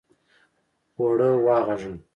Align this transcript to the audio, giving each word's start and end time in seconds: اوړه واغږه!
اوړه 0.97 1.29
واغږه! 1.45 1.93